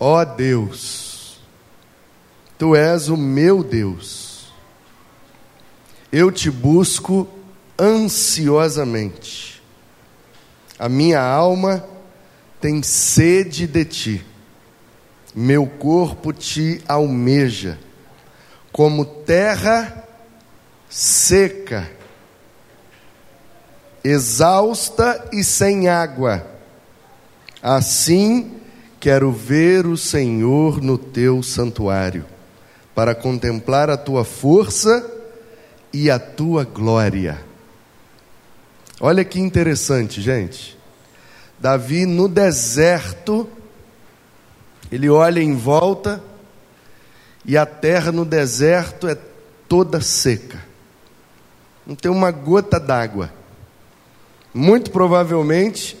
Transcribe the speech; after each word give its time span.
Ó 0.00 0.24
Deus, 0.24 1.40
tu 2.56 2.76
és 2.76 3.08
o 3.08 3.16
meu 3.16 3.64
Deus, 3.64 4.52
eu 6.12 6.30
te 6.30 6.50
busco 6.50 7.28
ansiosamente, 7.78 9.62
a 10.78 10.88
minha 10.88 11.20
alma 11.20 11.84
tem 12.60 12.82
sede 12.82 13.66
de 13.66 13.84
ti, 13.84 14.26
meu 15.34 15.66
corpo 15.66 16.32
te 16.32 16.82
almeja, 16.86 17.78
como 18.70 19.04
terra 19.04 20.08
seca, 20.88 21.90
exausta 24.02 25.28
e 25.32 25.44
sem 25.44 25.88
água. 25.88 26.46
Assim 27.62 28.57
quero 29.00 29.30
ver 29.30 29.86
o 29.86 29.96
Senhor 29.96 30.82
no 30.82 30.98
teu 30.98 31.42
santuário, 31.42 32.24
para 32.94 33.14
contemplar 33.14 33.90
a 33.90 33.96
tua 33.96 34.24
força 34.24 35.08
e 35.92 36.10
a 36.10 36.18
tua 36.18 36.64
glória. 36.64 37.38
Olha 39.00 39.24
que 39.24 39.38
interessante, 39.38 40.20
gente. 40.20 40.76
Davi 41.58 42.06
no 42.06 42.28
deserto, 42.28 43.48
ele 44.90 45.08
olha 45.08 45.40
em 45.40 45.54
volta 45.54 46.22
e 47.44 47.56
a 47.56 47.64
terra 47.64 48.10
no 48.10 48.24
deserto 48.24 49.08
é 49.08 49.16
toda 49.68 50.00
seca. 50.00 50.62
Não 51.86 51.94
tem 51.94 52.10
uma 52.10 52.30
gota 52.30 52.78
d'água. 52.78 53.32
Muito 54.52 54.90
provavelmente 54.90 55.96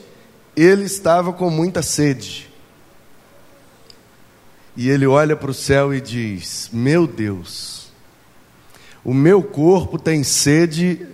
ele 0.56 0.84
estava 0.84 1.32
com 1.32 1.48
muita 1.50 1.82
sede. 1.82 2.47
E 4.78 4.88
ele 4.88 5.06
olha 5.06 5.36
para 5.36 5.50
o 5.50 5.54
céu 5.54 5.92
e 5.92 6.00
diz: 6.00 6.70
Meu 6.72 7.06
Deus, 7.06 7.92
o 9.04 9.12
meu 9.12 9.42
corpo 9.42 9.98
tem 9.98 10.24
sede 10.24 11.06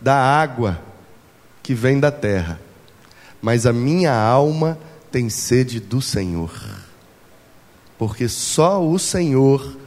da 0.00 0.16
água 0.16 0.80
que 1.62 1.74
vem 1.74 2.00
da 2.00 2.10
terra 2.10 2.58
mas 3.40 3.66
a 3.66 3.72
minha 3.72 4.12
alma 4.12 4.78
tem 5.10 5.30
sede 5.30 5.80
do 5.80 6.02
Senhor, 6.02 6.52
porque 7.96 8.28
só 8.28 8.84
o 8.84 8.98
Senhor 8.98 9.78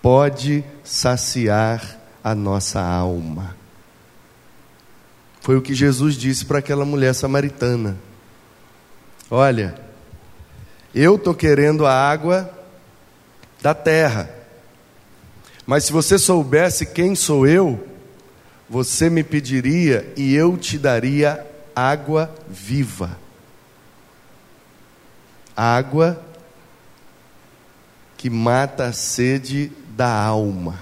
pode 0.00 0.64
saciar 0.82 1.98
a 2.22 2.34
nossa 2.34 2.80
alma. 2.80 3.56
Foi 5.40 5.56
o 5.56 5.62
que 5.62 5.74
Jesus 5.74 6.14
disse 6.14 6.44
para 6.44 6.60
aquela 6.60 6.84
mulher 6.84 7.14
samaritana: 7.14 7.98
Olha, 9.30 9.74
eu 10.94 11.16
estou 11.16 11.34
querendo 11.34 11.86
a 11.86 11.92
água 11.92 12.50
da 13.60 13.74
terra, 13.74 14.28
mas 15.66 15.84
se 15.84 15.92
você 15.92 16.18
soubesse 16.18 16.86
quem 16.86 17.14
sou 17.14 17.46
eu, 17.46 17.88
você 18.68 19.08
me 19.08 19.22
pediria 19.22 20.12
e 20.16 20.34
eu 20.34 20.56
te 20.56 20.78
daria 20.78 21.46
água 21.74 22.34
viva. 22.48 23.18
Água 25.56 26.22
que 28.16 28.30
mata 28.30 28.86
a 28.86 28.92
sede 28.92 29.70
da 29.90 30.10
alma. 30.10 30.78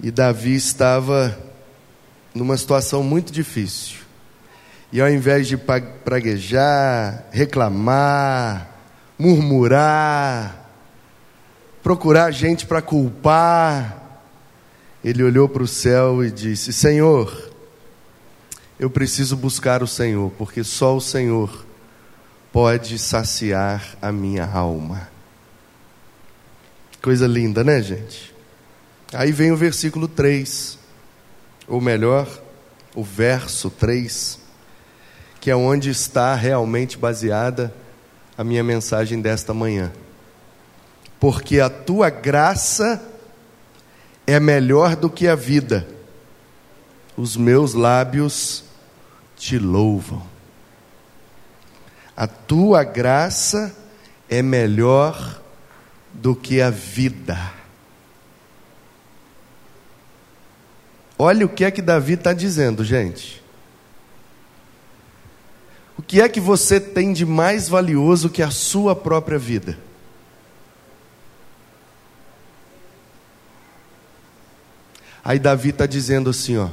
E 0.00 0.10
Davi 0.10 0.56
estava 0.56 1.38
numa 2.34 2.56
situação 2.56 3.02
muito 3.04 3.32
difícil. 3.32 4.01
E 4.92 5.00
ao 5.00 5.08
invés 5.08 5.48
de 5.48 5.56
praguejar, 5.56 7.24
reclamar, 7.32 8.68
murmurar, 9.18 10.70
procurar 11.82 12.30
gente 12.30 12.66
para 12.66 12.82
culpar, 12.82 14.20
ele 15.02 15.22
olhou 15.22 15.48
para 15.48 15.62
o 15.62 15.68
céu 15.68 16.22
e 16.22 16.30
disse: 16.30 16.74
Senhor, 16.74 17.50
eu 18.78 18.90
preciso 18.90 19.34
buscar 19.34 19.82
o 19.82 19.86
Senhor, 19.86 20.30
porque 20.36 20.62
só 20.62 20.94
o 20.94 21.00
Senhor 21.00 21.64
pode 22.52 22.98
saciar 22.98 23.96
a 24.02 24.12
minha 24.12 24.44
alma. 24.44 25.08
Coisa 27.00 27.26
linda, 27.26 27.64
né, 27.64 27.80
gente? 27.80 28.32
Aí 29.12 29.32
vem 29.32 29.50
o 29.52 29.56
versículo 29.56 30.06
3, 30.06 30.78
ou 31.66 31.80
melhor, 31.80 32.28
o 32.94 33.02
verso 33.02 33.70
3, 33.70 34.41
que 35.42 35.50
é 35.50 35.56
onde 35.56 35.90
está 35.90 36.36
realmente 36.36 36.96
baseada 36.96 37.74
a 38.38 38.44
minha 38.44 38.62
mensagem 38.62 39.20
desta 39.20 39.52
manhã. 39.52 39.90
Porque 41.18 41.58
a 41.58 41.68
tua 41.68 42.10
graça 42.10 43.02
é 44.24 44.38
melhor 44.38 44.94
do 44.94 45.10
que 45.10 45.26
a 45.26 45.34
vida. 45.34 45.84
Os 47.16 47.36
meus 47.36 47.74
lábios 47.74 48.62
te 49.36 49.58
louvam. 49.58 50.22
A 52.16 52.28
tua 52.28 52.84
graça 52.84 53.76
é 54.30 54.42
melhor 54.42 55.42
do 56.12 56.36
que 56.36 56.60
a 56.62 56.70
vida. 56.70 57.36
Olha 61.18 61.44
o 61.46 61.48
que 61.48 61.64
é 61.64 61.70
que 61.72 61.82
Davi 61.82 62.12
está 62.12 62.32
dizendo, 62.32 62.84
gente. 62.84 63.41
O 66.02 66.04
que 66.04 66.20
é 66.20 66.28
que 66.28 66.40
você 66.40 66.80
tem 66.80 67.12
de 67.12 67.24
mais 67.24 67.68
valioso 67.68 68.28
que 68.28 68.42
a 68.42 68.50
sua 68.50 68.94
própria 68.94 69.38
vida? 69.38 69.78
Aí 75.24 75.38
Davi 75.38 75.68
está 75.68 75.86
dizendo 75.86 76.28
assim: 76.28 76.58
ó, 76.58 76.68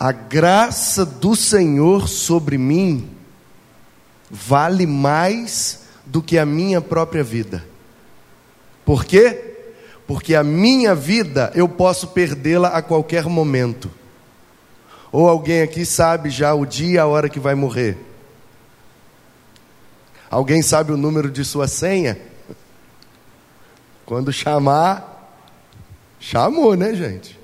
a 0.00 0.12
graça 0.12 1.04
do 1.04 1.36
Senhor 1.36 2.08
sobre 2.08 2.56
mim 2.56 3.10
vale 4.30 4.86
mais 4.86 5.82
do 6.06 6.22
que 6.22 6.38
a 6.38 6.46
minha 6.46 6.80
própria 6.80 7.22
vida. 7.22 7.62
Por 8.82 9.04
quê? 9.04 9.66
Porque 10.06 10.34
a 10.34 10.42
minha 10.42 10.94
vida 10.94 11.52
eu 11.54 11.68
posso 11.68 12.08
perdê-la 12.08 12.68
a 12.68 12.80
qualquer 12.80 13.26
momento. 13.26 13.90
Ou 15.12 15.28
alguém 15.28 15.62
aqui 15.62 15.84
sabe 15.84 16.30
já 16.30 16.52
o 16.54 16.66
dia 16.66 16.94
e 16.94 16.98
a 16.98 17.06
hora 17.06 17.28
que 17.28 17.38
vai 17.38 17.54
morrer? 17.54 17.96
Alguém 20.28 20.62
sabe 20.62 20.90
o 20.90 20.96
número 20.96 21.30
de 21.30 21.44
sua 21.44 21.68
senha? 21.68 22.18
Quando 24.04 24.32
chamar, 24.32 25.12
Chamou, 26.22 26.76
né, 26.76 26.94
gente? 26.94 27.36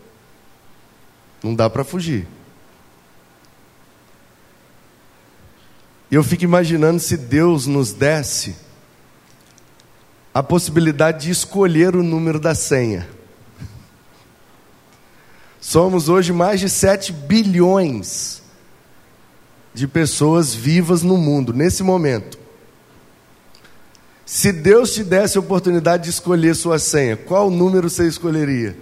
Não 1.42 1.52
dá 1.52 1.68
para 1.68 1.82
fugir. 1.82 2.28
E 6.08 6.14
eu 6.14 6.22
fico 6.22 6.44
imaginando 6.44 7.00
se 7.00 7.16
Deus 7.16 7.66
nos 7.66 7.92
desse 7.92 8.54
a 10.32 10.44
possibilidade 10.44 11.24
de 11.24 11.32
escolher 11.32 11.96
o 11.96 12.04
número 12.04 12.38
da 12.38 12.54
senha. 12.54 13.08
Somos 15.60 16.08
hoje 16.08 16.32
mais 16.32 16.60
de 16.60 16.68
7 16.68 17.12
bilhões 17.12 18.42
de 19.74 19.86
pessoas 19.86 20.54
vivas 20.54 21.02
no 21.02 21.16
mundo, 21.16 21.52
nesse 21.52 21.82
momento. 21.82 22.38
Se 24.24 24.52
Deus 24.52 24.92
te 24.92 25.02
desse 25.02 25.36
a 25.36 25.40
oportunidade 25.40 26.04
de 26.04 26.10
escolher 26.10 26.54
sua 26.54 26.78
senha, 26.78 27.16
qual 27.16 27.50
número 27.50 27.88
você 27.88 28.06
escolheria? 28.06 28.76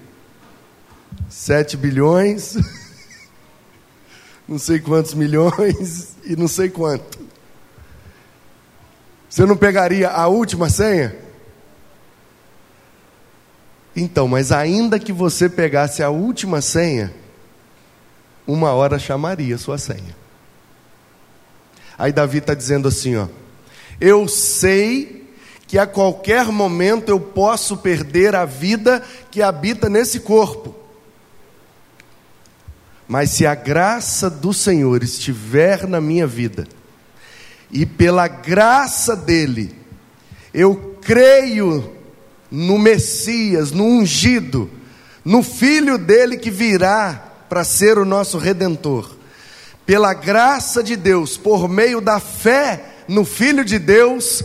7 1.28 1.76
bilhões, 1.76 2.56
não 4.46 4.58
sei 4.58 4.80
quantos 4.80 5.14
milhões 5.14 6.16
e 6.24 6.34
não 6.36 6.48
sei 6.48 6.68
quanto. 6.68 7.18
Você 9.28 9.44
não 9.44 9.56
pegaria 9.56 10.08
a 10.08 10.26
última 10.28 10.68
senha? 10.68 11.25
Então, 13.96 14.28
mas 14.28 14.52
ainda 14.52 14.98
que 14.98 15.10
você 15.10 15.48
pegasse 15.48 16.02
a 16.02 16.10
última 16.10 16.60
senha, 16.60 17.14
uma 18.46 18.72
hora 18.72 18.98
chamaria 18.98 19.56
sua 19.56 19.78
senha. 19.78 20.14
Aí 21.96 22.12
Davi 22.12 22.38
está 22.38 22.52
dizendo 22.52 22.88
assim: 22.88 23.16
ó, 23.16 23.26
eu 23.98 24.28
sei 24.28 25.26
que 25.66 25.78
a 25.78 25.87
qualquer 25.87 26.44
momento 26.46 27.08
eu 27.08 27.19
posso 27.19 27.78
perder 27.78 28.37
a 28.37 28.44
vida 28.44 29.02
que 29.31 29.40
habita 29.40 29.88
nesse 29.88 30.20
corpo. 30.20 30.76
Mas 33.08 33.31
se 33.31 33.46
a 33.46 33.54
graça 33.54 34.28
do 34.28 34.52
Senhor 34.52 35.02
estiver 35.02 35.87
na 35.87 36.02
minha 36.02 36.26
vida, 36.26 36.66
e 37.70 37.87
pela 37.87 38.28
graça 38.28 39.16
dele, 39.16 39.75
eu 40.52 40.99
creio 41.00 41.95
no 42.56 42.78
Messias, 42.78 43.70
no 43.70 43.84
ungido, 43.84 44.70
no 45.22 45.42
Filho 45.42 45.98
dele 45.98 46.38
que 46.38 46.50
virá 46.50 47.34
para 47.50 47.64
ser 47.64 47.98
o 47.98 48.04
nosso 48.04 48.38
redentor. 48.38 49.14
pela 49.84 50.12
graça 50.12 50.82
de 50.82 50.96
Deus, 50.96 51.36
por 51.36 51.68
meio 51.68 52.00
da 52.00 52.18
fé 52.18 53.04
no 53.06 53.24
Filho 53.24 53.64
de 53.64 53.78
Deus, 53.78 54.42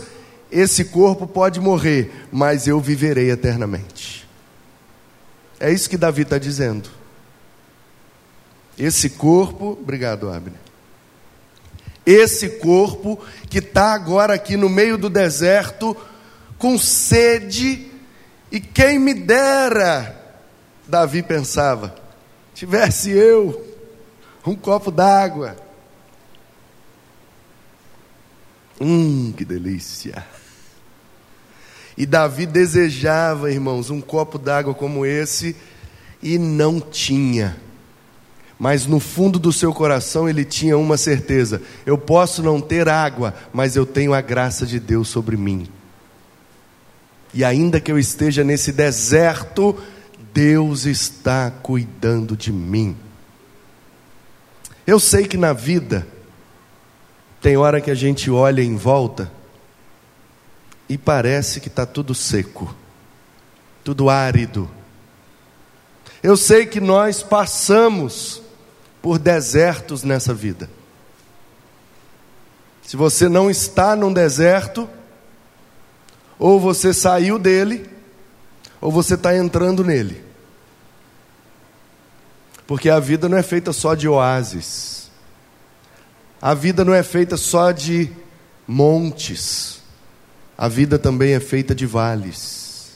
esse 0.52 0.84
corpo 0.84 1.26
pode 1.26 1.58
morrer, 1.58 2.28
mas 2.30 2.68
eu 2.68 2.78
viverei 2.78 3.28
eternamente. 3.28 4.28
É 5.58 5.72
isso 5.72 5.90
que 5.90 5.96
Davi 5.96 6.22
está 6.22 6.38
dizendo. 6.38 6.88
Esse 8.78 9.10
corpo, 9.10 9.76
obrigado, 9.80 10.30
Abner. 10.30 10.60
Esse 12.06 12.48
corpo 12.48 13.18
que 13.50 13.58
está 13.58 13.94
agora 13.94 14.34
aqui 14.34 14.56
no 14.56 14.68
meio 14.68 14.96
do 14.96 15.10
deserto, 15.10 15.96
com 16.56 16.78
sede, 16.78 17.91
e 18.52 18.60
quem 18.60 18.98
me 18.98 19.14
dera, 19.14 20.14
Davi 20.86 21.22
pensava, 21.22 21.94
tivesse 22.54 23.10
eu 23.10 23.66
um 24.46 24.54
copo 24.54 24.90
d'água. 24.90 25.56
Hum, 28.78 29.32
que 29.34 29.42
delícia. 29.42 30.22
E 31.96 32.04
Davi 32.04 32.44
desejava, 32.44 33.50
irmãos, 33.50 33.88
um 33.88 34.02
copo 34.02 34.38
d'água 34.38 34.74
como 34.74 35.06
esse 35.06 35.56
e 36.22 36.36
não 36.36 36.78
tinha. 36.78 37.56
Mas 38.58 38.84
no 38.84 39.00
fundo 39.00 39.38
do 39.38 39.50
seu 39.50 39.72
coração 39.72 40.28
ele 40.28 40.44
tinha 40.44 40.76
uma 40.76 40.98
certeza: 40.98 41.62
eu 41.86 41.96
posso 41.96 42.42
não 42.42 42.60
ter 42.60 42.86
água, 42.86 43.34
mas 43.50 43.76
eu 43.76 43.86
tenho 43.86 44.12
a 44.12 44.20
graça 44.20 44.66
de 44.66 44.78
Deus 44.78 45.08
sobre 45.08 45.38
mim. 45.38 45.66
E 47.34 47.44
ainda 47.44 47.80
que 47.80 47.90
eu 47.90 47.98
esteja 47.98 48.44
nesse 48.44 48.72
deserto, 48.72 49.80
Deus 50.32 50.84
está 50.84 51.50
cuidando 51.50 52.36
de 52.36 52.52
mim. 52.52 52.96
Eu 54.86 54.98
sei 54.98 55.26
que 55.26 55.36
na 55.36 55.52
vida, 55.52 56.06
tem 57.40 57.56
hora 57.56 57.80
que 57.80 57.90
a 57.90 57.94
gente 57.94 58.30
olha 58.30 58.62
em 58.62 58.76
volta 58.76 59.30
e 60.88 60.98
parece 60.98 61.60
que 61.60 61.68
está 61.68 61.86
tudo 61.86 62.14
seco, 62.14 62.74
tudo 63.82 64.10
árido. 64.10 64.68
Eu 66.22 66.36
sei 66.36 66.66
que 66.66 66.80
nós 66.80 67.22
passamos 67.22 68.42
por 69.00 69.18
desertos 69.18 70.04
nessa 70.04 70.32
vida. 70.34 70.68
Se 72.82 72.96
você 72.96 73.28
não 73.28 73.50
está 73.50 73.96
num 73.96 74.12
deserto, 74.12 74.88
ou 76.42 76.58
você 76.58 76.92
saiu 76.92 77.38
dele, 77.38 77.88
ou 78.80 78.90
você 78.90 79.14
está 79.14 79.36
entrando 79.36 79.84
nele. 79.84 80.24
Porque 82.66 82.90
a 82.90 82.98
vida 82.98 83.28
não 83.28 83.38
é 83.38 83.44
feita 83.44 83.72
só 83.72 83.94
de 83.94 84.08
oásis. 84.08 85.08
A 86.40 86.52
vida 86.52 86.84
não 86.84 86.92
é 86.92 87.04
feita 87.04 87.36
só 87.36 87.70
de 87.70 88.10
montes. 88.66 89.82
A 90.58 90.66
vida 90.66 90.98
também 90.98 91.32
é 91.32 91.38
feita 91.38 91.76
de 91.76 91.86
vales. 91.86 92.90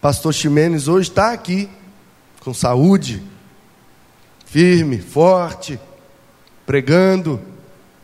Pastor 0.00 0.32
Ximenes 0.32 0.88
hoje 0.88 1.10
está 1.10 1.30
aqui, 1.30 1.68
com 2.40 2.54
saúde, 2.54 3.22
firme, 4.46 4.98
forte, 4.98 5.78
pregando, 6.64 7.38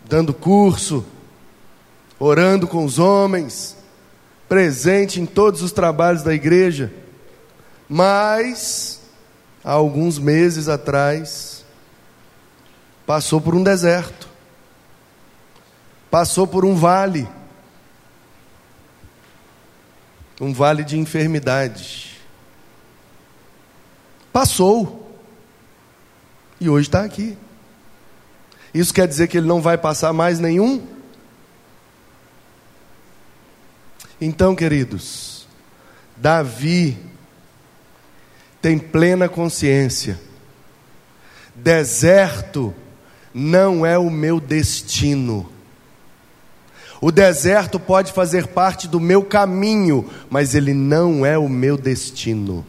dando 0.05 0.35
curso, 0.35 1.03
orando 2.25 2.69
com 2.69 2.85
os 2.85 3.01
homens, 3.01 3.77
presente 4.49 5.21
em 5.21 5.27
todos 5.27 5.61
os 5.61 5.73
trabalhos 5.73 6.23
da 6.23 6.33
igreja. 6.33 6.93
Mas 7.89 9.01
há 9.65 9.73
alguns 9.73 10.21
meses 10.21 10.69
atrás, 10.69 11.65
passou 13.05 13.41
por 13.41 13.57
um 13.57 13.63
deserto, 13.63 14.29
passou 16.09 16.47
por 16.47 16.65
um 16.65 16.77
vale, 16.77 17.29
um 20.41 20.53
vale 20.53 20.85
de 20.85 20.97
enfermidade. 20.97 22.21
Passou, 24.33 25.19
e 26.61 26.69
hoje 26.71 26.87
está 26.87 27.03
aqui. 27.03 27.37
Isso 28.73 28.95
quer 28.95 29.09
dizer 29.09 29.27
que 29.27 29.39
ele 29.39 29.49
não 29.49 29.61
vai 29.61 29.77
passar 29.77 30.13
mais 30.13 30.39
nenhum? 30.39 31.02
Então, 34.25 34.55
queridos, 34.55 35.49
Davi 36.17 36.97
tem 38.61 38.79
plena 38.79 39.29
consciência. 39.29 40.17
Deserto 41.57 42.73
não 43.35 43.85
é 43.85 43.99
o 43.99 44.09
meu 44.09 44.39
destino. 44.39 45.51
O 47.01 47.11
deserto 47.11 47.81
pode 47.81 48.13
fazer 48.13 48.47
parte 48.47 48.87
do 48.87 49.01
meu 49.01 49.25
caminho, 49.25 50.09
mas 50.31 50.55
ele 50.55 50.73
não 50.73 51.27
é 51.27 51.37
o 51.37 51.49
meu 51.49 51.77
destino. 51.77 52.65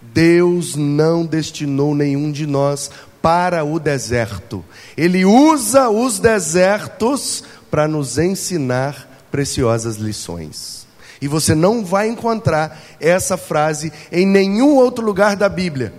Deus 0.00 0.74
não 0.74 1.26
destinou 1.26 1.94
nenhum 1.94 2.32
de 2.32 2.46
nós 2.46 2.90
para 3.20 3.62
o 3.62 3.78
deserto. 3.78 4.64
Ele 4.96 5.26
usa 5.26 5.90
os 5.90 6.18
desertos 6.18 7.44
para 7.70 7.86
nos 7.86 8.16
ensinar 8.16 9.11
preciosas 9.32 9.96
lições. 9.96 10.86
E 11.20 11.26
você 11.26 11.54
não 11.54 11.84
vai 11.84 12.08
encontrar 12.08 12.80
essa 13.00 13.36
frase 13.36 13.92
em 14.12 14.26
nenhum 14.26 14.76
outro 14.76 15.04
lugar 15.04 15.34
da 15.34 15.48
Bíblia. 15.48 15.92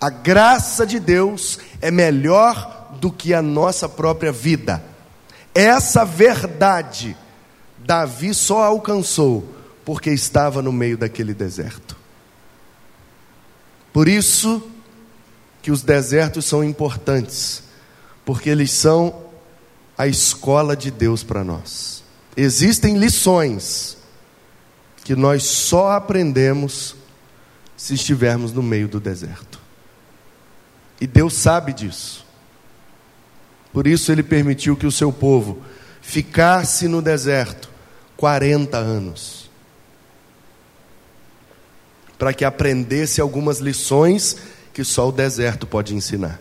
A 0.00 0.10
graça 0.10 0.86
de 0.86 1.00
Deus 1.00 1.58
é 1.80 1.90
melhor 1.90 2.98
do 3.00 3.10
que 3.10 3.32
a 3.32 3.40
nossa 3.40 3.88
própria 3.88 4.32
vida. 4.32 4.84
Essa 5.54 6.04
verdade 6.04 7.16
Davi 7.78 8.34
só 8.34 8.62
alcançou 8.62 9.48
porque 9.84 10.10
estava 10.10 10.62
no 10.62 10.72
meio 10.72 10.96
daquele 10.96 11.34
deserto. 11.34 11.96
Por 13.92 14.08
isso 14.08 14.62
que 15.62 15.70
os 15.70 15.82
desertos 15.82 16.44
são 16.44 16.64
importantes, 16.64 17.62
porque 18.24 18.50
eles 18.50 18.70
são 18.70 19.22
a 19.96 20.06
escola 20.06 20.76
de 20.76 20.90
Deus 20.90 21.22
para 21.22 21.44
nós. 21.44 22.03
Existem 22.36 22.98
lições 22.98 23.96
que 25.04 25.14
nós 25.14 25.44
só 25.44 25.92
aprendemos 25.92 26.96
se 27.76 27.94
estivermos 27.94 28.52
no 28.52 28.62
meio 28.62 28.88
do 28.88 28.98
deserto. 28.98 29.60
E 31.00 31.06
Deus 31.06 31.34
sabe 31.34 31.72
disso. 31.72 32.24
Por 33.72 33.86
isso 33.86 34.10
ele 34.10 34.22
permitiu 34.22 34.76
que 34.76 34.86
o 34.86 34.92
seu 34.92 35.12
povo 35.12 35.62
ficasse 36.00 36.88
no 36.88 37.02
deserto 37.02 37.68
40 38.16 38.78
anos. 38.78 39.50
Para 42.18 42.32
que 42.32 42.44
aprendesse 42.44 43.20
algumas 43.20 43.58
lições 43.58 44.36
que 44.72 44.82
só 44.82 45.08
o 45.08 45.12
deserto 45.12 45.66
pode 45.66 45.94
ensinar. 45.94 46.40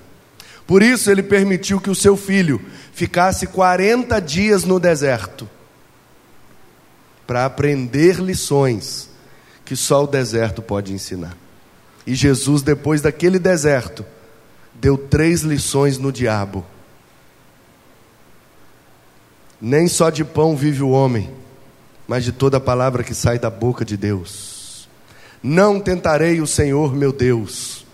Por 0.66 0.82
isso 0.82 1.12
ele 1.12 1.22
permitiu 1.22 1.82
que 1.82 1.90
o 1.90 1.96
seu 1.96 2.16
filho 2.16 2.62
ficasse 2.94 3.48
40 3.48 4.20
dias 4.22 4.64
no 4.64 4.80
deserto 4.80 5.50
para 7.26 7.46
aprender 7.46 8.20
lições 8.20 9.10
que 9.66 9.76
só 9.76 10.04
o 10.04 10.08
deserto 10.08 10.62
pode 10.62 10.94
ensinar. 10.94 11.38
E 12.06 12.14
Jesus, 12.16 12.62
depois 12.62 13.02
daquele 13.02 13.40
deserto, 13.40 14.06
deu 14.74 14.98
três 14.98 15.42
lições 15.42 15.98
no 15.98 16.12
diabo. 16.12 16.66
Nem 19.60 19.88
só 19.88 20.10
de 20.10 20.26
pão 20.26 20.56
vive 20.58 20.84
o 20.84 20.90
homem, 20.90 21.32
mas 22.06 22.26
de 22.26 22.34
toda 22.34 22.60
palavra 22.60 23.04
que 23.04 23.16
sai 23.16 23.40
da 23.40 23.50
boca 23.50 23.86
de 23.86 23.96
Deus. 23.96 24.90
Não 25.42 25.80
tentarei 25.80 26.42
o 26.42 26.48
Senhor 26.48 26.94
meu 26.94 27.14
Deus, 27.14 27.86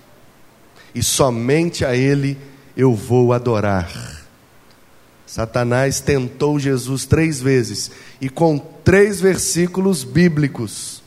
e 0.95 1.03
somente 1.03 1.85
a 1.85 1.95
Ele 1.95 2.37
eu 2.75 2.95
vou 2.95 3.33
adorar. 3.33 4.18
Satanás 5.29 5.99
tentou 5.99 6.57
Jesus 6.57 7.05
três 7.05 7.39
vezes 7.39 7.91
e 8.19 8.27
com 8.29 8.57
três 8.57 9.21
versículos 9.21 10.03
bíblicos 10.03 11.03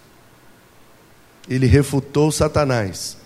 ele 1.49 1.67
refutou 1.67 2.31
Satanás 2.31 3.17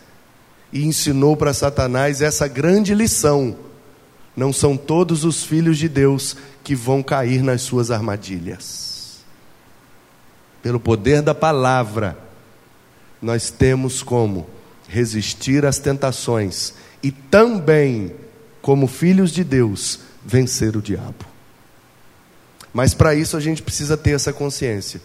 e 0.73 0.87
ensinou 0.87 1.37
para 1.37 1.53
Satanás 1.53 2.23
essa 2.23 2.49
grande 2.49 2.95
lição: 2.95 3.59
não 4.35 4.55
são 4.55 4.75
todos 4.75 5.23
os 5.23 5.45
filhos 5.45 5.77
de 5.77 5.87
Deus 5.87 6.35
que 6.65 6.75
vão 6.75 7.03
cair 7.03 7.43
nas 7.43 7.61
suas 7.61 7.91
armadilhas. 7.91 9.19
Pelo 10.63 10.81
poder 10.81 11.21
da 11.21 11.35
palavra, 11.35 12.19
nós 13.21 13.51
temos 13.51 14.03
como 14.03 14.47
resistir 14.89 15.67
às 15.67 15.79
tentações 15.79 16.73
e 17.03 17.11
também, 17.13 18.15
como 18.63 18.87
filhos 18.87 19.31
de 19.31 19.45
Deus, 19.45 20.06
vencer 20.27 20.77
o 20.77 20.83
diabo. 20.83 21.25
Mas 22.73 22.93
para 22.93 23.15
isso 23.15 23.37
a 23.37 23.41
gente 23.41 23.63
precisa 23.63 23.97
ter 23.97 24.11
essa 24.11 24.33
consciência. 24.33 25.01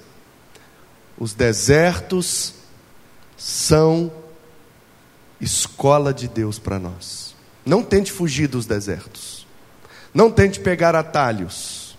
Os 1.18 1.34
desertos 1.34 2.56
são 3.38 4.12
escola 5.40 6.14
de 6.14 6.28
Deus 6.28 6.58
para 6.58 6.80
nós. 6.80 7.36
Não 7.64 7.84
tente 7.84 8.12
fugir 8.12 8.48
dos 8.48 8.66
desertos. 8.66 9.46
Não 10.12 10.32
tente 10.32 10.60
pegar 10.60 10.96
atalhos. 10.96 11.96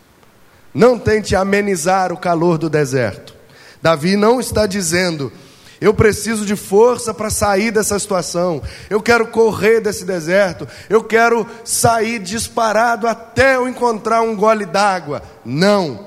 Não 0.75 0.99
tente 0.99 1.37
amenizar 1.37 2.12
o 2.12 2.17
calor 2.17 2.59
do 2.59 2.69
deserto. 2.69 3.35
Davi 3.81 4.17
não 4.17 4.41
está 4.41 4.67
dizendo, 4.67 5.33
eu 5.82 5.92
preciso 5.92 6.46
de 6.46 6.54
força 6.54 7.12
para 7.12 7.28
sair 7.28 7.72
dessa 7.72 7.98
situação. 7.98 8.62
Eu 8.88 9.02
quero 9.02 9.26
correr 9.26 9.80
desse 9.80 10.04
deserto. 10.04 10.68
Eu 10.88 11.02
quero 11.02 11.44
sair 11.64 12.20
disparado 12.20 13.08
até 13.08 13.56
eu 13.56 13.68
encontrar 13.68 14.22
um 14.22 14.36
gole 14.36 14.64
d'água. 14.64 15.22
Não. 15.44 16.06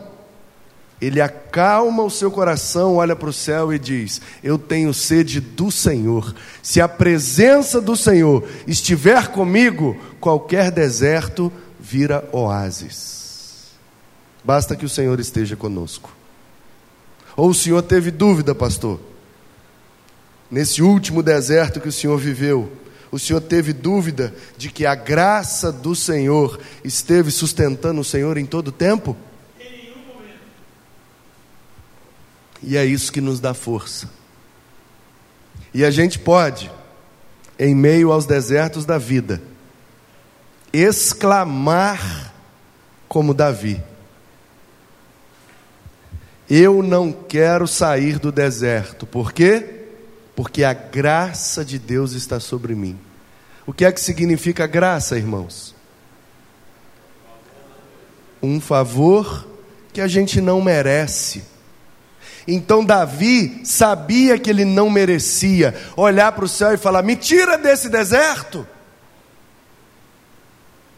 Ele 1.02 1.20
acalma 1.20 2.04
o 2.04 2.10
seu 2.10 2.32
coração, 2.32 2.96
olha 2.96 3.18
para 3.18 3.28
o 3.28 3.34
céu 3.34 3.74
e 3.74 3.78
diz: 3.78 4.22
Eu 4.42 4.58
tenho 4.58 4.94
sede 4.94 5.42
do 5.42 5.70
Senhor. 5.70 6.34
Se 6.64 6.80
a 6.80 6.88
presença 6.88 7.82
do 7.82 7.98
Senhor 7.98 8.48
estiver 8.66 9.28
comigo, 9.28 9.98
qualquer 10.22 10.72
deserto 10.72 11.52
vira 11.78 12.24
oásis. 12.32 13.74
Basta 14.42 14.74
que 14.74 14.86
o 14.86 14.90
Senhor 14.90 15.20
esteja 15.20 15.58
conosco. 15.58 16.16
Ou 17.36 17.50
o 17.50 17.54
Senhor 17.54 17.82
teve 17.82 18.10
dúvida, 18.10 18.56
pastor? 18.56 19.15
Nesse 20.50 20.82
último 20.82 21.24
deserto 21.24 21.82
que 21.82 21.90
o 21.90 21.92
Senhor 21.92 22.18
viveu, 22.18 22.72
o 23.12 23.20
Senhor 23.20 23.42
teve 23.42 23.74
dúvida 23.74 24.34
de 24.58 24.70
que 24.70 24.86
a 24.86 24.94
graça 24.94 25.72
do 25.72 25.96
Senhor 25.96 26.60
esteve 26.84 27.32
sustentando 27.32 28.02
o 28.02 28.04
Senhor 28.04 28.38
em 28.38 28.46
todo 28.46 28.68
o 28.68 28.74
tempo? 28.74 29.16
E 32.62 32.76
é 32.78 32.86
isso 32.86 33.12
que 33.12 33.22
nos 33.22 33.40
dá 33.40 33.54
força. 33.54 34.10
E 35.74 35.86
a 35.86 35.92
gente 35.92 36.18
pode, 36.18 36.72
em 37.60 37.76
meio 37.76 38.12
aos 38.12 38.26
desertos 38.26 38.86
da 38.86 38.98
vida, 38.98 39.42
exclamar 40.74 42.34
como 43.08 43.34
Davi: 43.34 43.82
Eu 46.50 46.82
não 46.82 47.12
quero 47.12 47.68
sair 47.68 48.20
do 48.20 48.32
deserto. 48.32 49.06
Por 49.06 49.32
quê? 49.32 49.85
Porque 50.36 50.64
a 50.64 50.74
graça 50.74 51.64
de 51.64 51.80
Deus 51.80 52.14
está 52.14 52.40
sobre 52.40 52.76
mim. 52.76 53.00
O 53.66 53.74
que 53.74 53.86
é 53.86 53.92
que 53.92 54.02
significa 54.02 54.68
graça, 54.68 55.18
irmãos? 55.18 55.74
Um 58.42 58.60
favor 58.60 59.48
que 59.94 60.02
a 60.02 60.08
gente 60.08 60.42
não 60.42 60.62
merece 60.62 61.56
então 62.48 62.86
Davi 62.86 63.62
sabia 63.64 64.38
que 64.38 64.50
ele 64.50 64.66
não 64.66 64.90
merecia 64.90 65.74
olhar 65.98 66.32
para 66.32 66.46
o 66.46 66.50
céu 66.50 66.74
e 66.74 66.78
falar: 66.78 67.02
me 67.02 67.16
tira 67.16 67.58
desse 67.58 67.90
deserto. 67.90 68.68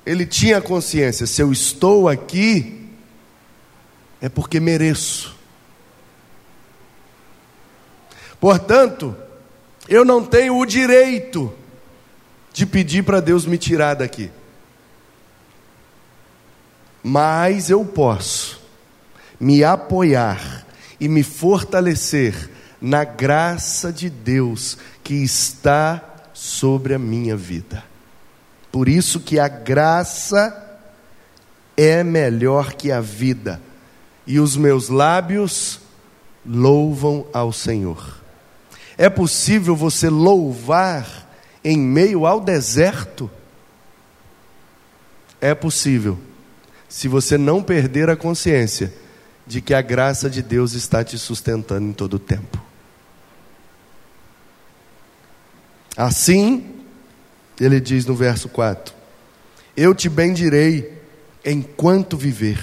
Ele 0.06 0.26
tinha 0.26 0.62
consciência: 0.62 1.26
se 1.26 1.42
eu 1.42 1.52
estou 1.52 2.10
aqui, 2.10 2.92
é 4.20 4.28
porque 4.28 4.60
mereço. 4.60 5.36
Portanto, 8.40 9.16
eu 9.88 10.04
não 10.04 10.24
tenho 10.24 10.58
o 10.58 10.66
direito 10.66 11.54
de 12.54 12.66
pedir 12.66 13.04
para 13.04 13.20
Deus 13.20 13.46
me 13.46 13.58
tirar 13.58 13.96
daqui. 13.96 14.32
Mas 17.04 17.70
eu 17.70 17.86
posso 17.86 18.62
me 19.40 19.64
apoiar 19.64 20.66
e 21.00 21.08
me 21.08 21.24
fortalecer 21.24 22.50
na 22.82 23.04
graça 23.04 23.92
de 23.92 24.10
Deus 24.10 24.78
que 25.04 25.16
está 25.16 26.04
sobre 26.34 26.94
a 26.94 27.00
minha 27.00 27.36
vida. 27.36 27.84
Por 28.72 28.88
isso 28.88 29.20
que 29.20 29.40
a 29.40 29.48
graça 29.48 30.66
é 31.76 32.04
melhor 32.04 32.74
que 32.74 32.92
a 32.92 33.00
vida, 33.00 33.62
e 34.26 34.40
os 34.40 34.58
meus 34.58 34.90
lábios 34.90 35.80
louvam 36.46 37.26
ao 37.32 37.54
Senhor. 37.54 38.22
É 38.98 39.10
possível 39.10 39.76
você 39.76 40.10
louvar 40.10 41.28
em 41.64 41.78
meio 41.78 42.26
ao 42.26 42.42
deserto? 42.42 43.30
É 45.40 45.54
possível, 45.54 46.18
se 46.90 47.08
você 47.08 47.38
não 47.38 47.62
perder 47.62 48.10
a 48.10 48.16
consciência 48.16 48.92
de 49.46 49.62
que 49.62 49.74
a 49.74 49.82
graça 49.82 50.30
de 50.30 50.42
Deus 50.42 50.74
está 50.74 51.04
te 51.04 51.18
sustentando 51.18 51.88
em 51.88 51.94
todo 51.94 52.16
o 52.16 52.20
tempo. 52.20 52.62
Assim, 55.96 56.76
ele 57.60 57.80
diz 57.80 58.06
no 58.06 58.16
verso 58.16 58.50
4: 58.50 58.94
Eu 59.76 59.96
te 59.96 60.10
bendirei 60.10 61.02
enquanto 61.46 62.18
viver, 62.18 62.60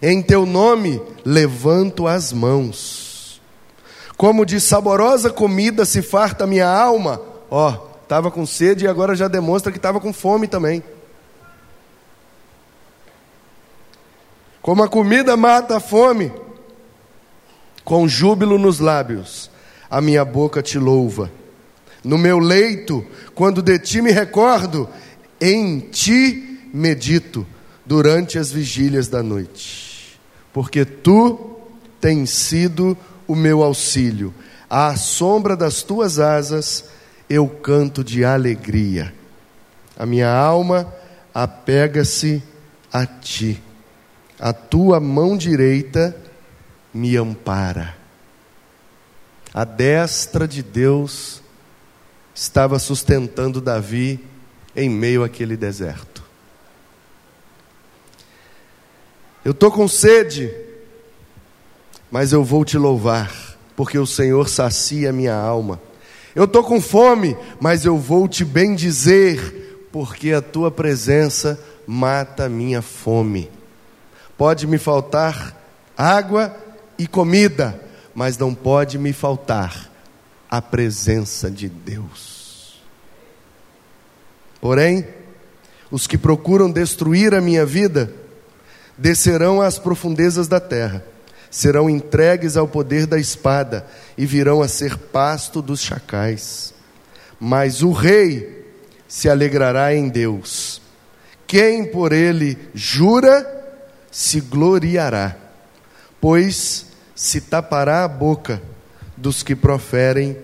em 0.00 0.22
teu 0.22 0.46
nome 0.46 1.00
levanto 1.24 2.06
as 2.06 2.32
mãos, 2.32 3.07
como 4.18 4.44
de 4.44 4.60
saborosa 4.60 5.30
comida 5.30 5.84
se 5.84 6.02
farta 6.02 6.44
minha 6.44 6.68
alma, 6.68 7.22
ó, 7.48 7.86
estava 8.02 8.32
com 8.32 8.44
sede 8.44 8.84
e 8.84 8.88
agora 8.88 9.14
já 9.14 9.28
demonstra 9.28 9.70
que 9.70 9.78
estava 9.78 10.00
com 10.00 10.12
fome 10.12 10.48
também. 10.48 10.82
Como 14.60 14.82
a 14.82 14.88
comida 14.88 15.36
mata 15.36 15.76
a 15.76 15.80
fome, 15.80 16.32
com 17.84 18.08
júbilo 18.08 18.58
nos 18.58 18.80
lábios, 18.80 19.52
a 19.88 20.00
minha 20.00 20.24
boca 20.24 20.60
te 20.60 20.80
louva. 20.80 21.30
No 22.02 22.18
meu 22.18 22.40
leito, 22.40 23.06
quando 23.36 23.62
de 23.62 23.78
ti 23.78 24.02
me 24.02 24.10
recordo, 24.10 24.88
em 25.40 25.78
ti 25.78 26.68
medito 26.74 27.46
durante 27.86 28.36
as 28.36 28.50
vigílias 28.50 29.06
da 29.06 29.22
noite. 29.22 30.20
Porque 30.52 30.84
tu 30.84 31.56
tens 32.00 32.30
sido 32.30 32.96
o 33.28 33.36
meu 33.36 33.62
auxílio. 33.62 34.34
À 34.68 34.96
sombra 34.96 35.56
das 35.56 35.82
tuas 35.82 36.18
asas 36.18 36.86
eu 37.30 37.46
canto 37.46 38.02
de 38.02 38.24
alegria. 38.24 39.14
A 39.96 40.04
minha 40.04 40.32
alma 40.34 40.92
apega-se 41.32 42.42
a 42.92 43.06
ti 43.06 43.62
a 44.38 44.52
tua 44.52 45.00
mão 45.00 45.36
direita 45.36 46.16
me 46.94 47.16
ampara. 47.16 47.96
A 49.52 49.64
destra 49.64 50.46
de 50.46 50.62
Deus 50.62 51.42
estava 52.34 52.78
sustentando 52.78 53.60
Davi 53.60 54.24
em 54.76 54.88
meio 54.88 55.24
àquele 55.24 55.56
deserto. 55.56 56.22
Eu 59.44 59.52
estou 59.52 59.72
com 59.72 59.88
sede, 59.88 60.54
mas 62.10 62.32
eu 62.32 62.42
vou 62.42 62.64
te 62.64 62.78
louvar, 62.78 63.30
porque 63.76 63.98
o 63.98 64.06
Senhor 64.06 64.48
sacia 64.48 65.12
minha 65.12 65.34
alma. 65.34 65.80
Eu 66.34 66.44
estou 66.44 66.62
com 66.62 66.80
fome, 66.80 67.36
mas 67.60 67.84
eu 67.84 67.98
vou 67.98 68.28
te 68.28 68.44
bendizer, 68.44 69.86
porque 69.90 70.32
a 70.32 70.40
tua 70.40 70.70
presença 70.70 71.58
mata 71.86 72.48
minha 72.48 72.82
fome. 72.82 73.50
Pode 74.36 74.66
me 74.66 74.78
faltar 74.78 75.56
água 75.96 76.54
e 76.98 77.06
comida, 77.06 77.80
mas 78.14 78.38
não 78.38 78.54
pode 78.54 78.98
me 78.98 79.12
faltar 79.12 79.90
a 80.50 80.62
presença 80.62 81.50
de 81.50 81.68
Deus. 81.68 82.80
Porém, 84.60 85.06
os 85.90 86.06
que 86.06 86.18
procuram 86.18 86.70
destruir 86.70 87.34
a 87.34 87.40
minha 87.40 87.64
vida 87.64 88.12
descerão 88.96 89.60
às 89.60 89.78
profundezas 89.78 90.48
da 90.48 90.60
terra, 90.60 91.04
serão 91.50 91.88
entregues 91.88 92.56
ao 92.56 92.68
poder 92.68 93.06
da 93.06 93.18
espada 93.18 93.86
e 94.16 94.26
virão 94.26 94.62
a 94.62 94.68
ser 94.68 94.96
pasto 94.96 95.62
dos 95.62 95.80
chacais. 95.80 96.74
Mas 97.40 97.82
o 97.82 97.92
rei 97.92 98.66
se 99.06 99.28
alegrará 99.28 99.94
em 99.94 100.08
Deus. 100.08 100.82
Quem 101.46 101.86
por 101.90 102.12
ele 102.12 102.58
jura, 102.74 103.54
se 104.10 104.40
gloriará, 104.40 105.36
pois 106.20 106.86
se 107.14 107.40
tapará 107.40 108.04
a 108.04 108.08
boca 108.08 108.62
dos 109.16 109.42
que 109.42 109.56
proferem 109.56 110.36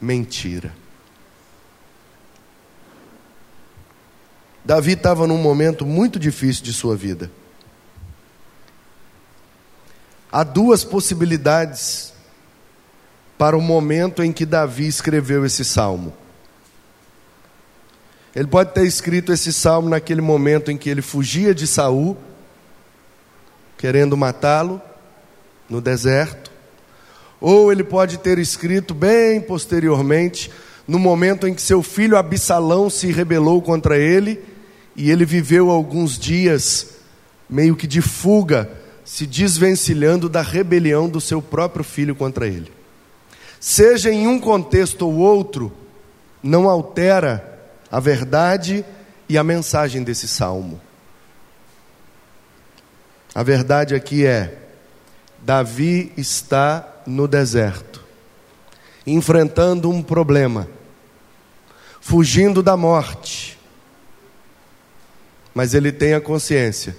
mentira. 0.00 0.72
Davi 4.64 4.92
estava 4.92 5.26
num 5.26 5.38
momento 5.38 5.86
muito 5.86 6.18
difícil 6.18 6.62
de 6.62 6.72
sua 6.72 6.94
vida. 6.96 7.30
Há 10.30 10.44
duas 10.44 10.84
possibilidades 10.84 12.12
para 13.36 13.56
o 13.56 13.62
momento 13.62 14.22
em 14.22 14.32
que 14.32 14.44
Davi 14.44 14.86
escreveu 14.86 15.46
esse 15.46 15.64
salmo. 15.64 16.12
Ele 18.34 18.46
pode 18.46 18.72
ter 18.72 18.84
escrito 18.84 19.32
esse 19.32 19.52
salmo 19.52 19.88
naquele 19.88 20.20
momento 20.20 20.70
em 20.70 20.76
que 20.76 20.90
ele 20.90 21.02
fugia 21.02 21.54
de 21.54 21.66
Saul 21.66 22.16
querendo 23.78 24.16
matá-lo 24.16 24.82
no 25.70 25.80
deserto, 25.80 26.50
ou 27.40 27.70
ele 27.70 27.84
pode 27.84 28.18
ter 28.18 28.38
escrito 28.38 28.92
bem 28.92 29.40
posteriormente, 29.40 30.50
no 30.86 30.98
momento 30.98 31.46
em 31.46 31.54
que 31.54 31.62
seu 31.62 31.82
filho 31.82 32.16
Absalão 32.16 32.90
se 32.90 33.12
rebelou 33.12 33.62
contra 33.62 33.96
ele, 33.96 34.44
e 34.96 35.10
ele 35.10 35.24
viveu 35.24 35.70
alguns 35.70 36.18
dias 36.18 36.94
meio 37.48 37.76
que 37.76 37.86
de 37.86 38.02
fuga, 38.02 38.68
se 39.08 39.26
desvencilhando 39.26 40.28
da 40.28 40.42
rebelião 40.42 41.08
do 41.08 41.18
seu 41.18 41.40
próprio 41.40 41.82
filho 41.82 42.14
contra 42.14 42.46
ele. 42.46 42.70
Seja 43.58 44.12
em 44.12 44.28
um 44.28 44.38
contexto 44.38 45.06
ou 45.06 45.16
outro, 45.16 45.72
não 46.42 46.68
altera 46.68 47.58
a 47.90 47.98
verdade 47.98 48.84
e 49.26 49.38
a 49.38 49.42
mensagem 49.42 50.02
desse 50.02 50.28
salmo. 50.28 50.78
A 53.34 53.42
verdade 53.42 53.94
aqui 53.94 54.26
é: 54.26 54.58
Davi 55.38 56.12
está 56.14 56.86
no 57.06 57.26
deserto, 57.26 58.04
enfrentando 59.06 59.88
um 59.88 60.02
problema, 60.02 60.68
fugindo 61.98 62.62
da 62.62 62.76
morte, 62.76 63.58
mas 65.54 65.72
ele 65.72 65.90
tem 65.90 66.12
a 66.12 66.20
consciência, 66.20 66.94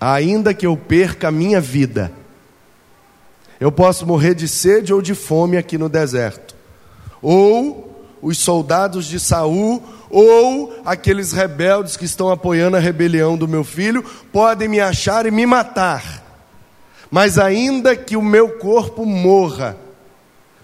ainda 0.00 0.54
que 0.54 0.66
eu 0.66 0.76
perca 0.76 1.28
a 1.28 1.32
minha 1.32 1.60
vida, 1.60 2.10
eu 3.60 3.70
posso 3.70 4.06
morrer 4.06 4.34
de 4.34 4.48
sede 4.48 4.94
ou 4.94 5.02
de 5.02 5.14
fome 5.14 5.56
aqui 5.56 5.76
no 5.76 5.88
deserto, 5.88 6.56
ou 7.20 8.08
os 8.22 8.38
soldados 8.38 9.06
de 9.06 9.20
Saul 9.20 9.82
ou 10.10 10.80
aqueles 10.84 11.32
rebeldes 11.32 11.96
que 11.96 12.04
estão 12.04 12.30
apoiando 12.30 12.76
a 12.76 12.80
rebelião 12.80 13.36
do 13.36 13.46
meu 13.46 13.62
filho 13.62 14.02
podem 14.32 14.68
me 14.68 14.80
achar 14.80 15.24
e 15.24 15.30
me 15.30 15.46
matar. 15.46 16.24
Mas 17.10 17.38
ainda 17.38 17.94
que 17.94 18.16
o 18.16 18.22
meu 18.22 18.58
corpo 18.58 19.06
morra, 19.06 19.76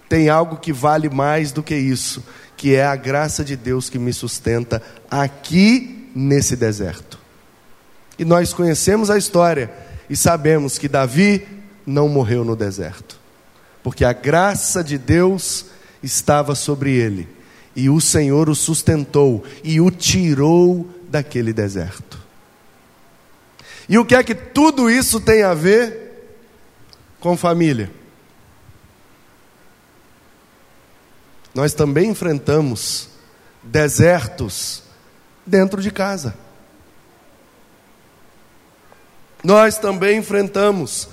tem 0.09 0.29
algo 0.29 0.57
que 0.57 0.71
vale 0.71 1.09
mais 1.09 1.51
do 1.51 1.61
que 1.61 1.75
isso, 1.75 2.23
que 2.55 2.75
é 2.75 2.85
a 2.85 2.95
graça 2.95 3.43
de 3.43 3.55
Deus 3.55 3.89
que 3.89 3.99
me 3.99 4.13
sustenta 4.13 4.81
aqui 5.09 6.09
nesse 6.15 6.55
deserto. 6.55 7.06
E 8.17 8.25
nós 8.25 8.53
conhecemos 8.53 9.09
a 9.09 9.17
história 9.17 9.71
e 10.09 10.15
sabemos 10.15 10.77
que 10.77 10.87
Davi 10.87 11.47
não 11.85 12.09
morreu 12.09 12.43
no 12.43 12.55
deserto, 12.55 13.19
porque 13.83 14.03
a 14.03 14.13
graça 14.13 14.83
de 14.83 14.97
Deus 14.97 15.65
estava 16.01 16.55
sobre 16.55 16.91
ele 16.91 17.27
e 17.75 17.89
o 17.89 18.01
Senhor 18.01 18.49
o 18.49 18.55
sustentou 18.55 19.43
e 19.63 19.79
o 19.79 19.91
tirou 19.91 20.89
daquele 21.09 21.53
deserto. 21.53 22.17
E 23.87 23.97
o 23.97 24.03
que 24.03 24.15
é 24.15 24.23
que 24.23 24.35
tudo 24.35 24.89
isso 24.89 25.21
tem 25.21 25.43
a 25.43 25.53
ver 25.53 26.35
com 27.19 27.37
família? 27.37 27.89
Nós 31.53 31.73
também 31.73 32.09
enfrentamos 32.09 33.09
desertos 33.63 34.83
dentro 35.45 35.81
de 35.81 35.91
casa. 35.91 36.35
Nós 39.43 39.77
também 39.77 40.19
enfrentamos 40.19 41.09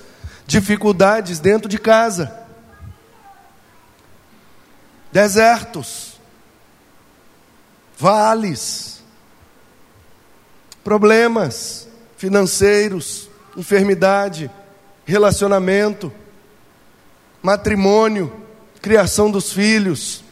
dificuldades 0.47 1.39
dentro 1.39 1.69
de 1.69 1.79
casa. 1.79 2.43
Desertos 5.13 6.15
vales, 7.97 9.03
problemas 10.83 11.89
financeiros, 12.17 13.31
enfermidade, 13.57 14.51
relacionamento, 15.05 16.13
matrimônio, 17.43 18.33
criação 18.81 19.31
dos 19.31 19.53
filhos. 19.53 20.25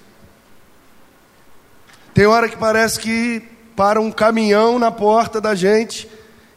Tem 2.15 2.27
hora 2.27 2.49
que 2.49 2.57
parece 2.57 2.99
que 2.99 3.43
para 3.77 4.01
um 4.01 4.11
caminhão 4.11 4.79
na 4.79 4.91
porta 4.91 5.41
da 5.41 5.55
gente 5.55 6.09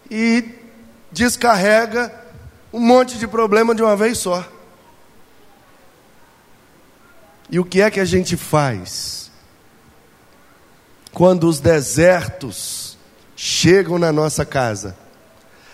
e 0.10 0.55
descarrega 1.16 2.14
um 2.72 2.80
monte 2.80 3.18
de 3.18 3.26
problema 3.28 3.74
de 3.74 3.82
uma 3.82 3.96
vez 3.96 4.20
só. 4.20 4.48
E 7.50 7.58
o 7.60 7.66
que 7.66 7.82
é 7.82 7.90
que 7.90 8.00
a 8.00 8.06
gente 8.06 8.38
faz? 8.38 9.26
quando 11.16 11.48
os 11.48 11.62
desertos 11.62 12.98
chegam 13.38 13.98
na 13.98 14.12
nossa 14.12 14.44
casa, 14.44 14.98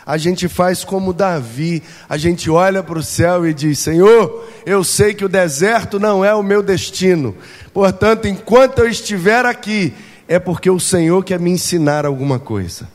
a 0.06 0.15
gente 0.15 0.47
faz 0.47 0.84
como 0.84 1.13
Davi, 1.13 1.82
a 2.08 2.15
gente 2.15 2.47
olha 2.47 2.84
para 2.84 2.99
o 2.99 3.04
céu 3.04 3.47
e 3.47 3.54
diz: 3.54 3.80
Senhor, 3.80 4.47
eu 4.67 4.84
sei 4.84 5.15
que 5.15 5.25
o 5.25 5.30
deserto 5.30 5.99
não 5.99 6.23
é 6.23 6.34
o 6.34 6.43
meu 6.43 6.62
destino, 6.62 7.36
portanto, 7.73 8.27
enquanto 8.27 8.80
eu 8.80 8.88
estiver 8.88 9.43
aqui, 9.45 9.93
é 10.27 10.38
porque 10.38 10.69
o 10.69 10.80
Senhor 10.80 11.23
quer 11.25 11.39
me 11.39 11.49
ensinar 11.49 12.06
alguma 12.06 12.38
coisa. 12.38 12.88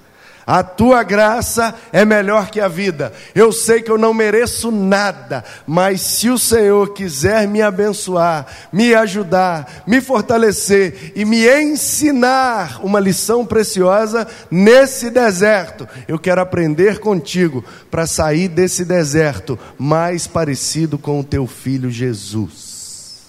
A 0.46 0.62
tua 0.62 1.02
graça 1.02 1.74
é 1.92 2.04
melhor 2.04 2.50
que 2.50 2.60
a 2.60 2.68
vida. 2.68 3.12
Eu 3.34 3.50
sei 3.50 3.82
que 3.82 3.90
eu 3.90 3.98
não 3.98 4.14
mereço 4.14 4.70
nada, 4.70 5.42
mas 5.66 6.00
se 6.00 6.30
o 6.30 6.38
Senhor 6.38 6.94
quiser 6.94 7.48
me 7.48 7.60
abençoar, 7.60 8.46
me 8.72 8.94
ajudar, 8.94 9.82
me 9.88 10.00
fortalecer 10.00 11.12
e 11.16 11.24
me 11.24 11.48
ensinar 11.48 12.80
uma 12.84 13.00
lição 13.00 13.44
preciosa 13.44 14.24
nesse 14.48 15.10
deserto, 15.10 15.88
eu 16.06 16.16
quero 16.16 16.40
aprender 16.40 17.00
contigo 17.00 17.64
para 17.90 18.06
sair 18.06 18.46
desse 18.46 18.84
deserto 18.84 19.58
mais 19.76 20.28
parecido 20.28 20.96
com 20.96 21.18
o 21.18 21.24
teu 21.24 21.48
filho 21.48 21.90
Jesus. 21.90 23.24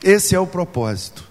Esse 0.00 0.36
é 0.36 0.38
o 0.38 0.46
propósito. 0.46 1.29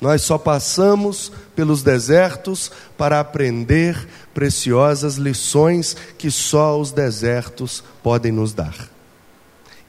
Nós 0.00 0.22
só 0.22 0.36
passamos 0.36 1.32
pelos 1.54 1.82
desertos 1.82 2.70
para 2.98 3.18
aprender 3.18 4.06
preciosas 4.34 5.16
lições 5.16 5.96
que 6.18 6.30
só 6.30 6.78
os 6.78 6.92
desertos 6.92 7.82
podem 8.02 8.30
nos 8.30 8.52
dar. 8.52 8.74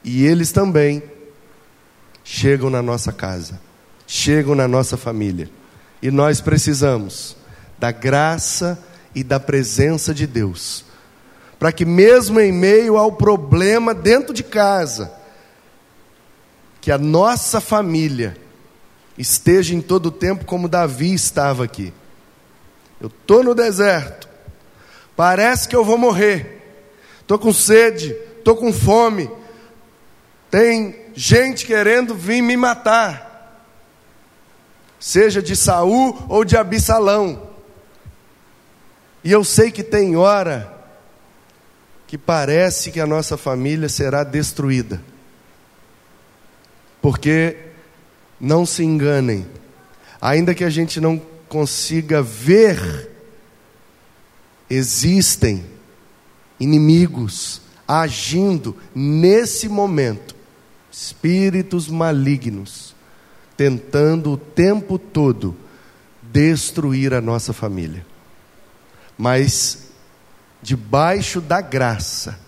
E 0.02 0.24
eles 0.24 0.50
também 0.50 1.02
chegam 2.24 2.70
na 2.70 2.80
nossa 2.80 3.12
casa, 3.12 3.60
chegam 4.06 4.54
na 4.54 4.66
nossa 4.66 4.96
família. 4.96 5.50
E 6.00 6.10
nós 6.10 6.40
precisamos 6.40 7.36
da 7.78 7.92
graça 7.92 8.78
e 9.14 9.22
da 9.22 9.38
presença 9.38 10.14
de 10.14 10.26
Deus, 10.26 10.84
para 11.58 11.72
que, 11.72 11.84
mesmo 11.84 12.40
em 12.40 12.52
meio 12.52 12.96
ao 12.96 13.12
problema 13.12 13.92
dentro 13.92 14.32
de 14.32 14.42
casa, 14.42 15.12
que 16.80 16.90
a 16.90 16.96
nossa 16.96 17.60
família 17.60 18.36
esteja 19.18 19.74
em 19.74 19.80
todo 19.80 20.06
o 20.06 20.12
tempo 20.12 20.44
como 20.44 20.68
Davi 20.68 21.12
estava 21.12 21.64
aqui. 21.64 21.92
Eu 23.00 23.08
estou 23.08 23.42
no 23.42 23.54
deserto, 23.54 24.28
parece 25.16 25.68
que 25.68 25.76
eu 25.76 25.84
vou 25.84 25.98
morrer, 25.98 26.62
estou 27.20 27.38
com 27.38 27.52
sede, 27.52 28.16
estou 28.38 28.56
com 28.56 28.72
fome, 28.72 29.30
tem 30.50 31.06
gente 31.14 31.66
querendo 31.66 32.14
vir 32.14 32.42
me 32.42 32.56
matar, 32.56 33.66
seja 34.98 35.42
de 35.42 35.54
Saul 35.54 36.16
ou 36.28 36.44
de 36.44 36.56
Absalão. 36.56 37.48
E 39.22 39.32
eu 39.32 39.44
sei 39.44 39.70
que 39.70 39.82
tem 39.82 40.16
hora 40.16 40.74
que 42.06 42.16
parece 42.16 42.90
que 42.90 43.00
a 43.00 43.06
nossa 43.06 43.36
família 43.36 43.88
será 43.88 44.24
destruída. 44.24 45.00
Porque 47.02 47.67
não 48.40 48.64
se 48.64 48.84
enganem, 48.84 49.46
ainda 50.20 50.54
que 50.54 50.64
a 50.64 50.70
gente 50.70 51.00
não 51.00 51.20
consiga 51.48 52.22
ver, 52.22 53.10
existem 54.68 55.64
inimigos 56.60 57.62
agindo 57.86 58.76
nesse 58.94 59.68
momento, 59.68 60.36
espíritos 60.90 61.88
malignos, 61.88 62.94
tentando 63.56 64.32
o 64.32 64.36
tempo 64.36 64.98
todo 64.98 65.56
destruir 66.22 67.14
a 67.14 67.20
nossa 67.20 67.52
família. 67.52 68.06
Mas 69.16 69.88
debaixo 70.62 71.40
da 71.40 71.60
graça, 71.60 72.38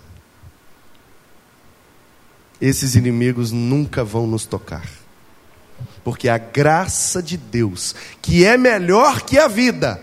esses 2.61 2.94
inimigos 2.94 3.50
nunca 3.50 4.05
vão 4.05 4.26
nos 4.26 4.44
tocar 4.44 5.00
porque 6.04 6.28
a 6.28 6.38
graça 6.38 7.22
de 7.22 7.36
Deus, 7.36 7.94
que 8.22 8.44
é 8.44 8.56
melhor 8.56 9.22
que 9.22 9.38
a 9.38 9.48
vida, 9.48 10.02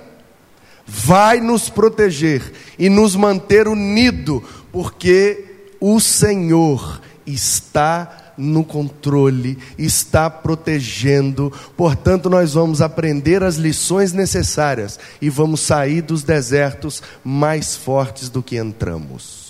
vai 0.85 1.41
nos 1.41 1.69
proteger 1.69 2.53
e 2.79 2.89
nos 2.89 3.15
manter 3.15 3.67
unidos, 3.67 4.41
porque 4.71 5.65
o 5.79 5.99
Senhor 5.99 7.01
está 7.25 8.33
no 8.37 8.63
controle, 8.63 9.57
está 9.77 10.29
protegendo. 10.29 11.51
Portanto, 11.75 12.29
nós 12.29 12.53
vamos 12.53 12.81
aprender 12.81 13.43
as 13.43 13.55
lições 13.55 14.13
necessárias 14.13 14.99
e 15.21 15.29
vamos 15.29 15.61
sair 15.61 16.01
dos 16.01 16.23
desertos 16.23 17.01
mais 17.23 17.75
fortes 17.75 18.29
do 18.29 18.43
que 18.43 18.57
entramos. 18.57 19.47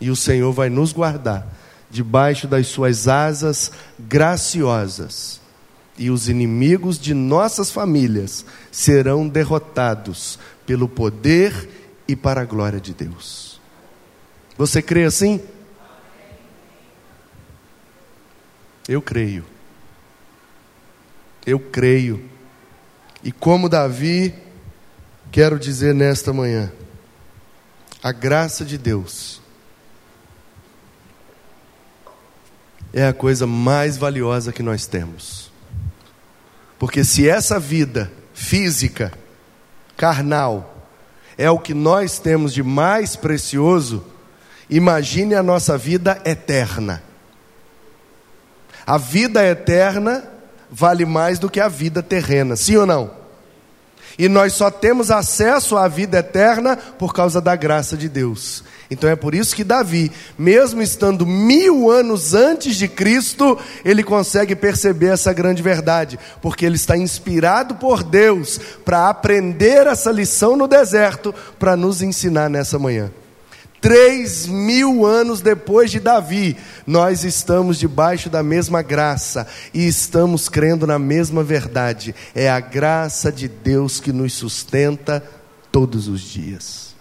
E 0.00 0.10
o 0.10 0.16
Senhor 0.16 0.52
vai 0.52 0.68
nos 0.68 0.92
guardar 0.92 1.61
debaixo 1.92 2.48
das 2.48 2.68
suas 2.68 3.06
asas 3.06 3.70
graciosas, 3.98 5.42
e 5.98 6.10
os 6.10 6.26
inimigos 6.26 6.98
de 6.98 7.12
nossas 7.12 7.70
famílias 7.70 8.46
serão 8.70 9.28
derrotados 9.28 10.38
pelo 10.64 10.88
poder 10.88 11.68
e 12.08 12.16
para 12.16 12.40
a 12.40 12.44
glória 12.46 12.80
de 12.80 12.94
Deus. 12.94 13.60
Você 14.56 14.80
crê 14.80 15.04
assim? 15.04 15.38
Eu 18.88 19.02
creio. 19.02 19.44
Eu 21.44 21.60
creio. 21.60 22.24
E 23.22 23.30
como 23.30 23.68
Davi, 23.68 24.34
quero 25.30 25.58
dizer 25.58 25.94
nesta 25.94 26.32
manhã, 26.32 26.72
a 28.02 28.12
graça 28.12 28.64
de 28.64 28.78
Deus 28.78 29.41
é 32.92 33.06
a 33.06 33.12
coisa 33.12 33.46
mais 33.46 33.96
valiosa 33.96 34.52
que 34.52 34.62
nós 34.62 34.86
temos. 34.86 35.50
Porque 36.78 37.04
se 37.04 37.28
essa 37.28 37.58
vida 37.58 38.12
física, 38.34 39.12
carnal, 39.96 40.88
é 41.38 41.50
o 41.50 41.58
que 41.58 41.72
nós 41.72 42.18
temos 42.18 42.52
de 42.52 42.62
mais 42.62 43.16
precioso, 43.16 44.04
imagine 44.68 45.34
a 45.34 45.42
nossa 45.42 45.78
vida 45.78 46.20
eterna. 46.24 47.02
A 48.86 48.98
vida 48.98 49.44
eterna 49.46 50.24
vale 50.70 51.04
mais 51.04 51.38
do 51.38 51.48
que 51.48 51.60
a 51.60 51.68
vida 51.68 52.02
terrena, 52.02 52.56
sim 52.56 52.76
ou 52.76 52.86
não? 52.86 53.21
E 54.18 54.28
nós 54.28 54.52
só 54.52 54.70
temos 54.70 55.10
acesso 55.10 55.76
à 55.76 55.88
vida 55.88 56.18
eterna 56.18 56.76
por 56.76 57.14
causa 57.14 57.40
da 57.40 57.56
graça 57.56 57.96
de 57.96 58.08
Deus. 58.08 58.62
Então 58.90 59.08
é 59.08 59.16
por 59.16 59.34
isso 59.34 59.56
que 59.56 59.64
Davi, 59.64 60.12
mesmo 60.38 60.82
estando 60.82 61.24
mil 61.26 61.90
anos 61.90 62.34
antes 62.34 62.76
de 62.76 62.86
Cristo, 62.86 63.58
ele 63.84 64.02
consegue 64.02 64.54
perceber 64.54 65.08
essa 65.08 65.32
grande 65.32 65.62
verdade, 65.62 66.18
porque 66.42 66.66
ele 66.66 66.76
está 66.76 66.96
inspirado 66.96 67.76
por 67.76 68.02
Deus 68.02 68.60
para 68.84 69.08
aprender 69.08 69.86
essa 69.86 70.10
lição 70.10 70.56
no 70.56 70.68
deserto, 70.68 71.34
para 71.58 71.74
nos 71.74 72.02
ensinar 72.02 72.50
nessa 72.50 72.78
manhã. 72.78 73.10
Três 73.82 74.46
mil 74.46 75.04
anos 75.04 75.42
depois 75.42 75.90
de 75.90 76.00
Davi, 76.00 76.56
nós 76.86 77.22
estamos 77.24 77.78
debaixo 77.78 78.30
da 78.30 78.42
mesma 78.42 78.80
graça 78.80 79.46
e 79.74 79.86
estamos 79.86 80.48
crendo 80.48 80.86
na 80.86 80.98
mesma 80.98 81.44
verdade. 81.44 82.14
É 82.34 82.48
a 82.48 82.60
graça 82.60 83.30
de 83.30 83.46
Deus 83.46 84.00
que 84.00 84.12
nos 84.12 84.32
sustenta 84.32 85.22
todos 85.70 86.08
os 86.08 86.22
dias 86.22 86.92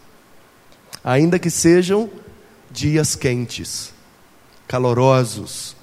ainda 1.04 1.40
que 1.40 1.50
sejam 1.50 2.10
dias 2.70 3.16
quentes, 3.16 3.94
calorosos, 4.68 5.76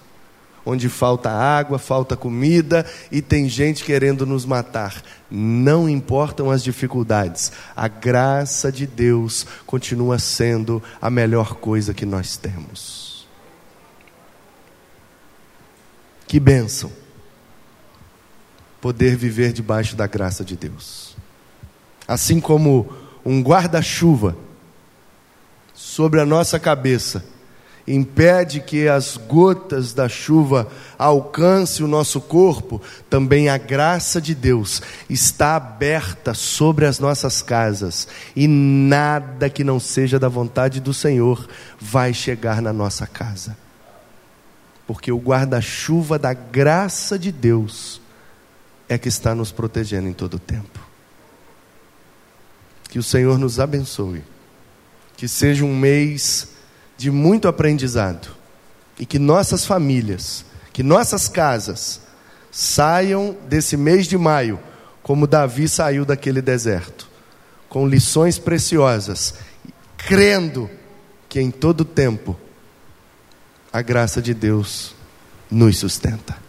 onde 0.68 0.86
falta 0.86 1.30
água, 1.30 1.78
falta 1.78 2.14
comida 2.14 2.84
e 3.10 3.22
tem 3.22 3.48
gente 3.48 3.82
querendo 3.82 4.26
nos 4.26 4.44
matar. 4.44 5.02
Não 5.30 5.88
importam 5.88 6.50
as 6.50 6.62
dificuldades, 6.62 7.50
a 7.74 7.88
graça 7.88 8.70
de 8.70 8.86
Deus 8.86 9.46
continua 9.66 10.18
sendo 10.18 10.82
a 11.00 11.08
melhor 11.08 11.54
coisa 11.54 11.94
que 11.94 12.04
nós 12.04 12.36
temos. 12.36 13.26
Que 16.26 16.38
bênção 16.38 16.92
poder 18.78 19.16
viver 19.16 19.54
debaixo 19.54 19.96
da 19.96 20.06
graça 20.06 20.44
de 20.44 20.54
Deus. 20.54 21.16
Assim 22.06 22.40
como 22.40 22.92
um 23.24 23.42
guarda-chuva 23.42 24.36
sobre 25.72 26.20
a 26.20 26.26
nossa 26.26 26.60
cabeça 26.60 27.24
impede 27.94 28.60
que 28.60 28.88
as 28.88 29.16
gotas 29.16 29.92
da 29.92 30.08
chuva 30.08 30.70
alcancem 30.98 31.84
o 31.84 31.88
nosso 31.88 32.20
corpo, 32.20 32.80
também 33.08 33.48
a 33.48 33.56
graça 33.58 34.20
de 34.20 34.34
Deus 34.34 34.82
está 35.08 35.56
aberta 35.56 36.34
sobre 36.34 36.86
as 36.86 36.98
nossas 36.98 37.42
casas 37.42 38.08
e 38.34 38.46
nada 38.46 39.48
que 39.48 39.64
não 39.64 39.80
seja 39.80 40.18
da 40.18 40.28
vontade 40.28 40.80
do 40.80 40.92
Senhor 40.92 41.48
vai 41.80 42.12
chegar 42.12 42.60
na 42.60 42.72
nossa 42.72 43.06
casa. 43.06 43.56
Porque 44.86 45.12
o 45.12 45.18
guarda-chuva 45.18 46.18
da 46.18 46.32
graça 46.32 47.18
de 47.18 47.30
Deus 47.30 48.00
é 48.88 48.96
que 48.96 49.08
está 49.08 49.34
nos 49.34 49.52
protegendo 49.52 50.08
em 50.08 50.12
todo 50.12 50.34
o 50.34 50.38
tempo. 50.38 50.80
Que 52.88 52.98
o 52.98 53.02
Senhor 53.02 53.38
nos 53.38 53.60
abençoe 53.60 54.22
que 55.18 55.26
seja 55.26 55.64
um 55.64 55.76
mês 55.76 56.50
de 56.98 57.12
muito 57.12 57.46
aprendizado 57.46 58.28
e 58.98 59.06
que 59.06 59.18
nossas 59.18 59.64
famílias, 59.64 60.44
que 60.72 60.82
nossas 60.82 61.28
casas 61.28 62.00
saiam 62.50 63.36
desse 63.48 63.76
mês 63.76 64.06
de 64.06 64.18
maio 64.18 64.58
como 65.00 65.26
Davi 65.26 65.68
saiu 65.68 66.04
daquele 66.04 66.42
deserto, 66.42 67.08
com 67.68 67.86
lições 67.86 68.38
preciosas, 68.38 69.34
crendo 69.96 70.68
que 71.28 71.40
em 71.40 71.50
todo 71.50 71.84
tempo 71.84 72.36
a 73.72 73.80
graça 73.80 74.20
de 74.20 74.34
Deus 74.34 74.94
nos 75.50 75.78
sustenta. 75.78 76.47